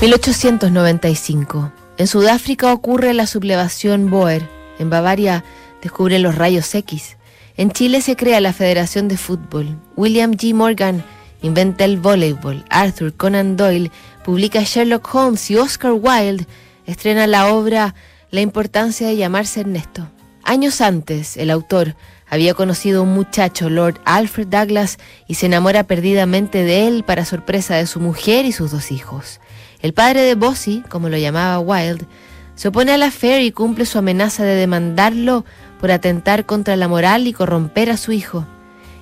1895. 0.00 1.72
En 1.98 2.06
Sudáfrica 2.06 2.72
ocurre 2.72 3.12
la 3.12 3.26
sublevación 3.26 4.08
Boer. 4.08 4.48
En 4.78 4.88
Bavaria 4.88 5.44
descubren 5.82 6.22
los 6.22 6.36
rayos 6.36 6.74
X. 6.74 7.18
En 7.58 7.70
Chile 7.70 8.00
se 8.00 8.16
crea 8.16 8.40
la 8.40 8.54
Federación 8.54 9.08
de 9.08 9.18
Fútbol. 9.18 9.76
William 9.96 10.32
G. 10.32 10.54
Morgan 10.54 11.04
inventa 11.42 11.84
el 11.84 11.98
voleibol. 11.98 12.64
Arthur 12.70 13.12
Conan 13.12 13.58
Doyle 13.58 13.90
publica 14.24 14.62
Sherlock 14.62 15.14
Holmes 15.14 15.50
y 15.50 15.56
Oscar 15.56 15.92
Wilde 15.92 16.46
estrena 16.86 17.26
la 17.26 17.52
obra 17.52 17.94
La 18.30 18.40
importancia 18.40 19.06
de 19.06 19.16
llamarse 19.16 19.60
Ernesto. 19.60 20.08
Años 20.44 20.80
antes, 20.80 21.36
el 21.36 21.50
autor 21.50 21.94
había 22.26 22.54
conocido 22.54 23.00
a 23.00 23.02
un 23.02 23.12
muchacho, 23.12 23.68
Lord 23.68 24.00
Alfred 24.06 24.46
Douglas, 24.46 24.98
y 25.28 25.34
se 25.34 25.46
enamora 25.46 25.84
perdidamente 25.84 26.64
de 26.64 26.88
él 26.88 27.04
para 27.04 27.26
sorpresa 27.26 27.76
de 27.76 27.86
su 27.86 28.00
mujer 28.00 28.46
y 28.46 28.52
sus 28.52 28.70
dos 28.70 28.92
hijos. 28.92 29.40
El 29.82 29.94
padre 29.94 30.22
de 30.22 30.34
Bossy, 30.34 30.82
como 30.88 31.08
lo 31.08 31.16
llamaba 31.16 31.58
Wilde, 31.58 32.06
se 32.54 32.68
opone 32.68 32.92
a 32.92 32.98
la 32.98 33.06
affair 33.06 33.42
y 33.42 33.52
cumple 33.52 33.86
su 33.86 33.96
amenaza 33.98 34.44
de 34.44 34.54
demandarlo 34.54 35.46
por 35.80 35.90
atentar 35.90 36.44
contra 36.44 36.76
la 36.76 36.88
moral 36.88 37.26
y 37.26 37.32
corromper 37.32 37.90
a 37.90 37.96
su 37.96 38.12
hijo. 38.12 38.46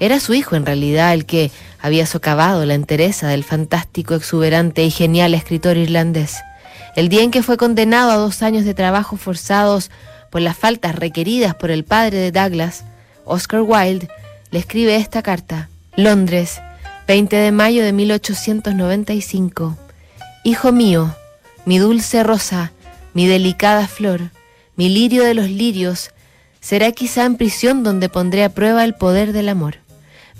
Era 0.00 0.18
su 0.20 0.32
hijo 0.32 0.56
en 0.56 0.64
realidad 0.64 1.12
el 1.12 1.26
que 1.26 1.50
había 1.80 2.06
socavado 2.06 2.64
la 2.64 2.74
entereza 2.74 3.28
del 3.28 3.44
fantástico, 3.44 4.14
exuberante 4.14 4.82
y 4.84 4.90
genial 4.90 5.34
escritor 5.34 5.76
irlandés. 5.76 6.38
El 6.96 7.08
día 7.08 7.22
en 7.22 7.30
que 7.30 7.42
fue 7.42 7.56
condenado 7.58 8.10
a 8.10 8.16
dos 8.16 8.42
años 8.42 8.64
de 8.64 8.74
trabajo 8.74 9.16
forzados 9.16 9.90
por 10.30 10.40
las 10.40 10.56
faltas 10.56 10.94
requeridas 10.94 11.54
por 11.54 11.70
el 11.70 11.84
padre 11.84 12.18
de 12.18 12.32
Douglas, 12.32 12.84
Oscar 13.24 13.60
Wilde 13.60 14.08
le 14.50 14.58
escribe 14.58 14.96
esta 14.96 15.22
carta. 15.22 15.68
Londres, 15.96 16.60
20 17.06 17.36
de 17.36 17.52
mayo 17.52 17.84
de 17.84 17.92
1895. 17.92 19.76
Hijo 20.44 20.72
mío, 20.72 21.14
mi 21.66 21.78
dulce 21.78 22.24
rosa, 22.24 22.72
mi 23.14 23.28
delicada 23.28 23.86
flor, 23.86 24.30
mi 24.74 24.88
lirio 24.88 25.22
de 25.22 25.34
los 25.34 25.48
lirios, 25.48 26.10
será 26.60 26.90
quizá 26.90 27.26
en 27.26 27.36
prisión 27.36 27.84
donde 27.84 28.08
pondré 28.08 28.42
a 28.42 28.48
prueba 28.48 28.82
el 28.82 28.94
poder 28.94 29.32
del 29.32 29.48
amor. 29.48 29.76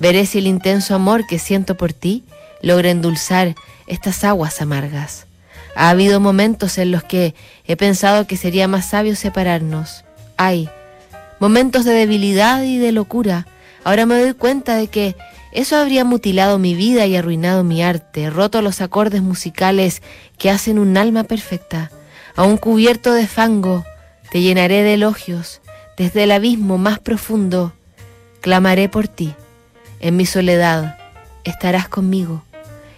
Veré 0.01 0.27
si 0.27 0.39
el 0.39 0.49
intenso 0.49 0.97
amor 0.97 1.25
que 1.29 1.39
siento 1.39 1.77
por 1.77 1.93
ti 1.93 2.25
logra 2.63 2.91
endulzar 2.91 3.55
estas 3.87 4.25
aguas 4.25 4.61
amargas. 4.61 5.27
Ha 5.77 5.91
habido 5.91 6.19
momentos 6.19 6.79
en 6.79 6.91
los 6.91 7.05
que 7.05 7.37
he 7.65 7.77
pensado 7.77 8.27
que 8.27 8.37
sería 8.37 8.67
más 8.67 8.87
sabio 8.87 9.15
separarnos. 9.15 10.05
Hay 10.37 10.69
momentos 11.39 11.85
de 11.85 11.93
debilidad 11.93 12.65
y 12.65 12.79
de 12.79 12.91
locura. 12.91 13.47
Ahora 13.85 14.07
me 14.07 14.19
doy 14.21 14.35
cuenta 14.35 14.75
de 14.75 14.89
que 14.89 15.15
eso 15.53 15.77
habría 15.77 16.05
mutilado 16.05 16.59
mi 16.59 16.75
vida 16.75 17.07
y 17.07 17.17
arruinado 17.17 17.63
mi 17.63 17.83
arte, 17.83 18.31
roto 18.31 18.63
los 18.63 18.81
acordes 18.81 19.21
musicales 19.23 20.03
que 20.39 20.51
hacen 20.51 20.79
un 20.79 20.97
alma 20.97 21.25
perfecta. 21.25 21.91
Aún 22.35 22.57
cubierto 22.57 23.13
de 23.13 23.27
fango, 23.27 23.85
te 24.31 24.41
llenaré 24.41 24.83
de 24.83 24.95
elogios. 24.95 25.61
Desde 25.99 26.25
el 26.25 26.33
abismo 26.33 26.79
más 26.79 26.99
profundo, 26.99 27.75
clamaré 28.41 28.89
por 28.89 29.09
ti. 29.09 29.35
En 30.01 30.17
mi 30.17 30.25
soledad, 30.25 30.99
estarás 31.45 31.87
conmigo. 31.87 32.43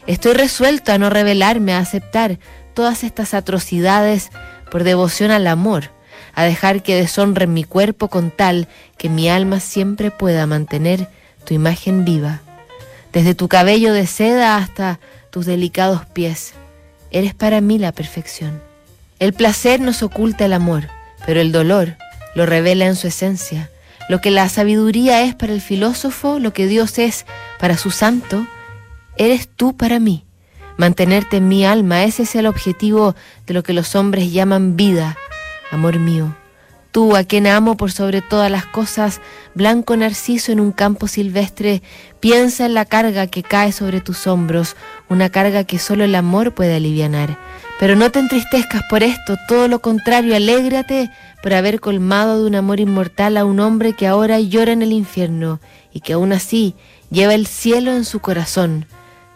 Estoy 0.07 0.35
resuelto 0.35 0.93
a 0.93 0.99
no 0.99 1.11
rebelarme, 1.11 1.73
a 1.73 1.79
aceptar 1.79 2.39
todas 2.73 3.03
estas 3.03 3.35
atrocidades 3.35 4.31
por 4.71 4.85
devoción 4.85 5.33
al 5.33 5.49
amor, 5.49 5.91
a 6.35 6.45
dejar 6.45 6.83
que 6.85 6.95
deshonren 6.95 7.53
mi 7.53 7.65
cuerpo 7.65 8.09
con 8.09 8.31
tal 8.31 8.69
que 8.97 9.09
mi 9.09 9.29
alma 9.29 9.59
siempre 9.59 10.13
pueda 10.13 10.47
mantener 10.47 11.09
tu 11.45 11.55
imagen 11.55 12.05
viva 12.05 12.41
desde 13.15 13.37
tu 13.37 13.47
cabello 13.49 13.95
de 13.95 14.07
seda 14.09 14.57
hasta 14.57 14.99
tus 15.31 15.47
delicados 15.47 16.05
pies. 16.05 16.53
Eres 17.13 17.33
para 17.33 17.61
mí 17.61 17.79
la 17.79 17.93
perfección. 17.93 18.61
El 19.21 19.33
placer 19.33 19.81
nos 19.81 20.03
oculta 20.03 20.45
el 20.45 20.53
amor, 20.53 20.89
pero 21.25 21.41
el 21.41 21.53
dolor 21.53 21.97
lo 22.35 22.45
revela 22.45 22.87
en 22.87 22.97
su 22.97 23.07
esencia. 23.07 23.71
Lo 24.09 24.21
que 24.21 24.33
la 24.33 24.49
sabiduría 24.49 25.23
es 25.23 25.35
para 25.37 25.53
el 25.53 25.61
filósofo, 25.61 26.41
lo 26.41 26.53
que 26.53 26.67
Dios 26.67 26.99
es 26.99 27.25
para 27.61 27.77
su 27.77 27.93
santo, 27.93 28.47
eres 29.17 29.49
tú 29.49 29.77
para 29.77 30.01
mí. 30.01 30.25
Mantenerte 30.77 31.37
en 31.37 31.47
mi 31.47 31.65
alma, 31.65 32.03
ese 32.03 32.25
es 32.25 32.35
el 32.35 32.47
objetivo 32.47 33.15
de 33.47 33.55
lo 33.55 33.63
que 33.63 33.73
los 33.73 33.95
hombres 33.95 34.33
llaman 34.33 34.77
vida, 34.77 35.17
amor 35.71 36.01
mío. 36.01 36.35
Tú, 36.95 37.17
a 37.17 37.25
quien 37.25 37.49
amo 37.49 37.77
por 37.77 37.91
sobre 37.91 38.23
todas 38.23 38.53
las 38.53 38.67
cosas, 38.67 39.21
blanco 39.53 39.97
narciso 39.97 40.53
en 40.53 40.61
un 40.61 40.71
campo 40.71 41.09
silvestre, 41.09 41.83
piensa 42.21 42.67
en 42.67 42.75
la 42.75 42.85
carga 42.85 43.27
que 43.27 43.43
cae 43.43 43.73
sobre 43.73 44.01
tus 44.01 44.29
hombros, 44.29 44.77
una 45.09 45.29
carga 45.29 45.65
que 45.65 45.81
solo 45.81 46.05
el 46.05 46.15
amor 46.15 46.55
puede 46.55 46.77
aliviar. 46.77 47.37
Pero 47.81 47.97
no 47.97 48.13
te 48.13 48.21
entristezcas 48.21 48.85
por 48.89 49.03
esto, 49.03 49.37
todo 49.49 49.67
lo 49.67 49.81
contrario, 49.81 50.37
alégrate 50.37 51.11
por 51.43 51.55
haber 51.55 51.81
colmado 51.81 52.39
de 52.39 52.47
un 52.47 52.55
amor 52.55 52.79
inmortal 52.79 53.39
a 53.39 53.45
un 53.45 53.59
hombre 53.59 53.95
que 53.95 54.07
ahora 54.07 54.39
llora 54.39 54.71
en 54.71 54.83
el 54.83 54.93
infierno 54.93 55.59
y 55.93 55.99
que 55.99 56.13
aún 56.13 56.33
así 56.33 56.77
lleva 57.11 57.35
el 57.35 57.49
cielo 57.49 57.91
en 57.91 58.05
su 58.05 58.21
corazón. 58.21 58.87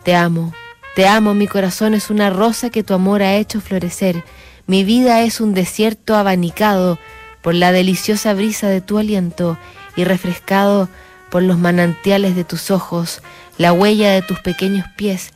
Te 0.04 0.14
amo, 0.14 0.54
te 0.94 1.08
amo, 1.08 1.34
mi 1.34 1.48
corazón 1.48 1.94
es 1.94 2.08
una 2.08 2.30
rosa 2.30 2.70
que 2.70 2.84
tu 2.84 2.94
amor 2.94 3.20
ha 3.20 3.34
hecho 3.34 3.60
florecer, 3.60 4.22
mi 4.68 4.84
vida 4.84 5.22
es 5.22 5.41
un 5.41 5.54
desierto 5.54 6.14
abanicado, 6.14 7.00
por 7.48 7.54
la 7.54 7.72
deliciosa 7.72 8.34
brisa 8.34 8.69
de 8.69 8.82
tu 8.82 8.98
aliento 8.98 9.56
y 9.97 10.04
refrescado 10.04 10.91
por 11.31 11.42
los 11.42 11.56
manantiales 11.56 12.36
de 12.36 12.44
tus 12.44 12.70
ojos, 12.70 13.22
la 13.56 13.72
huella 13.72 14.12
de 14.12 14.20
tus 14.20 14.38
pequeños 14.41 14.84
pies 14.98 15.31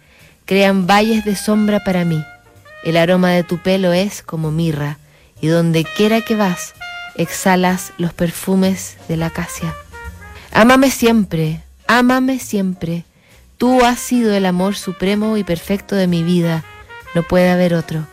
crean 0.45 0.87
valles 0.87 1.25
de 1.25 1.37
sombra 1.37 1.85
para 1.85 2.05
mí. 2.05 2.23
El 2.85 2.99
aroma 2.99 3.31
de 3.31 3.45
tu 3.45 3.57
pelo 3.63 3.95
es 3.95 4.23
como 4.23 4.51
mirra, 4.51 4.99
y 5.41 5.47
donde 5.47 5.85
quiera 5.85 6.21
que 6.21 6.37
vas, 6.37 6.75
exhalas 7.17 7.95
los 7.97 8.13
perfumes 8.13 8.99
de 9.09 9.17
la 9.17 9.29
acacia. 9.29 9.75
Ámame 10.53 10.91
siempre, 10.91 11.63
ámame 11.87 12.41
siempre. 12.41 13.05
Tú 13.57 13.87
has 13.87 13.99
sido 13.99 14.35
el 14.35 14.45
amor 14.45 14.77
supremo 14.77 15.39
y 15.39 15.45
perfecto 15.45 15.97
de 15.97 16.09
mi 16.09 16.23
vida. 16.23 16.63
No 17.15 17.23
puede 17.23 17.49
haber 17.49 17.73
otro. 17.73 18.07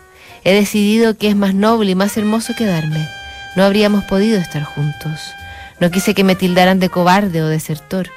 He 0.46 0.54
decidido 0.54 1.18
que 1.18 1.28
es 1.28 1.36
más 1.36 1.54
noble 1.54 1.92
y 1.92 1.96
más 1.96 2.16
hermoso 2.16 2.54
quedarme 2.58 3.19
no 3.60 3.66
habríamos 3.66 4.06
podido 4.06 4.40
estar 4.40 4.64
juntos. 4.64 5.20
No 5.82 5.92
quise 5.92 6.14
que 6.14 6.24
me 6.24 6.36
tildaran 6.36 6.80
de 6.80 6.88
cobarde 6.88 7.42
o 7.42 7.48
desertor, 7.48 8.08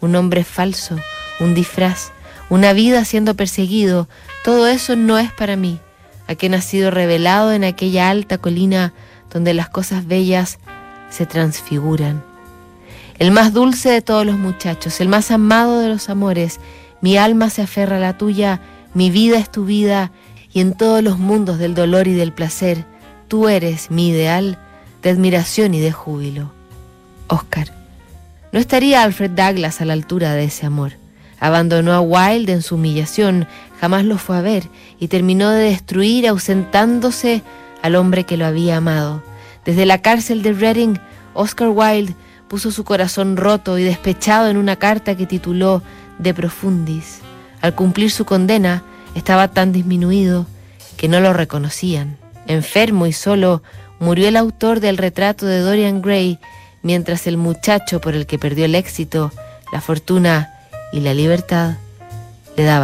un 0.00 0.16
hombre 0.16 0.42
falso, 0.42 0.96
un 1.38 1.54
disfraz, 1.54 2.12
una 2.48 2.72
vida 2.72 3.04
siendo 3.04 3.34
perseguido, 3.34 4.08
todo 4.42 4.66
eso 4.68 4.96
no 4.96 5.18
es 5.18 5.30
para 5.32 5.54
mí, 5.54 5.80
a 6.28 6.34
que 6.34 6.46
he 6.46 6.48
nacido 6.48 6.90
revelado 6.90 7.52
en 7.52 7.62
aquella 7.62 8.08
alta 8.08 8.38
colina 8.38 8.94
donde 9.30 9.52
las 9.52 9.68
cosas 9.68 10.06
bellas 10.06 10.58
se 11.10 11.26
transfiguran. 11.26 12.24
El 13.18 13.32
más 13.32 13.52
dulce 13.52 13.90
de 13.90 14.00
todos 14.00 14.24
los 14.24 14.38
muchachos, 14.38 14.98
el 15.02 15.08
más 15.08 15.30
amado 15.30 15.80
de 15.80 15.90
los 15.90 16.08
amores, 16.08 16.58
mi 17.02 17.18
alma 17.18 17.50
se 17.50 17.60
aferra 17.60 17.98
a 17.98 18.00
la 18.00 18.16
tuya, 18.16 18.62
mi 18.94 19.10
vida 19.10 19.36
es 19.36 19.52
tu 19.52 19.66
vida, 19.66 20.10
y 20.54 20.60
en 20.60 20.72
todos 20.72 21.02
los 21.02 21.18
mundos 21.18 21.58
del 21.58 21.74
dolor 21.74 22.08
y 22.08 22.14
del 22.14 22.32
placer, 22.32 22.86
tú 23.28 23.50
eres 23.50 23.90
mi 23.90 24.08
ideal, 24.08 24.58
de 25.06 25.12
admiración 25.12 25.72
y 25.72 25.78
de 25.78 25.92
júbilo. 25.92 26.50
Oscar. 27.28 27.72
No 28.50 28.58
estaría 28.58 29.04
Alfred 29.04 29.30
Douglas 29.30 29.80
a 29.80 29.84
la 29.84 29.92
altura 29.92 30.32
de 30.32 30.42
ese 30.42 30.66
amor. 30.66 30.94
Abandonó 31.38 31.92
a 31.92 32.00
Wilde 32.00 32.52
en 32.52 32.62
su 32.62 32.74
humillación, 32.74 33.46
jamás 33.80 34.04
lo 34.04 34.18
fue 34.18 34.36
a 34.36 34.40
ver 34.40 34.64
y 34.98 35.06
terminó 35.06 35.50
de 35.50 35.70
destruir 35.70 36.26
ausentándose 36.26 37.44
al 37.82 37.94
hombre 37.94 38.24
que 38.24 38.36
lo 38.36 38.46
había 38.46 38.78
amado. 38.78 39.22
Desde 39.64 39.86
la 39.86 40.02
cárcel 40.02 40.42
de 40.42 40.52
Reading, 40.54 40.96
Oscar 41.34 41.68
Wilde 41.68 42.16
puso 42.48 42.72
su 42.72 42.82
corazón 42.82 43.36
roto 43.36 43.78
y 43.78 43.84
despechado 43.84 44.48
en 44.48 44.56
una 44.56 44.74
carta 44.74 45.16
que 45.16 45.26
tituló 45.26 45.84
De 46.18 46.34
Profundis. 46.34 47.20
Al 47.60 47.76
cumplir 47.76 48.10
su 48.10 48.24
condena, 48.24 48.82
estaba 49.14 49.46
tan 49.46 49.70
disminuido 49.70 50.46
que 50.96 51.06
no 51.06 51.20
lo 51.20 51.32
reconocían. 51.32 52.16
Enfermo 52.48 53.06
y 53.06 53.12
solo, 53.12 53.62
murió 53.98 54.28
el 54.28 54.36
autor 54.36 54.80
del 54.80 54.98
retrato 54.98 55.46
de 55.46 55.60
Dorian 55.60 56.02
Gray, 56.02 56.38
mientras 56.82 57.26
el 57.26 57.36
muchacho 57.36 58.00
por 58.00 58.14
el 58.14 58.26
que 58.26 58.38
perdió 58.38 58.64
el 58.64 58.74
éxito, 58.74 59.32
la 59.72 59.80
fortuna 59.80 60.52
y 60.92 61.00
la 61.00 61.14
libertad 61.14 61.76
le 62.56 62.64
daba 62.64 62.74